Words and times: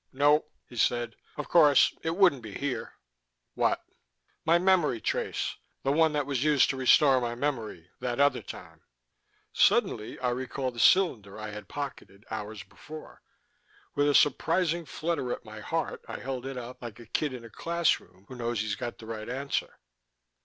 "No," 0.11 0.45
he 0.67 0.77
said. 0.77 1.15
"Of 1.37 1.47
course 1.47 1.95
it 2.01 2.15
wouldn't 2.17 2.41
be 2.41 2.55
here...." 2.57 2.93
"What?" 3.53 3.83
"My 4.45 4.57
memory 4.57 4.99
trace: 4.99 5.57
the 5.83 5.91
one 5.91 6.11
that 6.13 6.25
was 6.25 6.43
used 6.43 6.71
to 6.71 6.75
restore 6.75 7.21
my 7.21 7.35
memory 7.35 7.91
that 7.99 8.19
other 8.19 8.41
time." 8.41 8.81
Suddenly 9.53 10.17
I 10.19 10.29
recalled 10.31 10.73
the 10.73 10.79
cylinder 10.79 11.37
I 11.37 11.51
had 11.51 11.67
pocketed 11.67 12.25
hours 12.31 12.63
before. 12.63 13.21
With 13.93 14.09
a 14.09 14.15
surprising 14.15 14.85
flutter 14.85 15.31
at 15.31 15.45
my 15.45 15.59
heart 15.59 16.03
I 16.07 16.17
held 16.17 16.47
it 16.47 16.57
up, 16.57 16.81
like 16.81 16.99
a 16.99 17.05
kid 17.05 17.31
in 17.31 17.45
a 17.45 17.51
classroom 17.51 18.25
who 18.27 18.33
knows 18.33 18.61
he's 18.61 18.73
got 18.73 18.97
the 18.97 19.05
right 19.05 19.29
answer. 19.29 19.77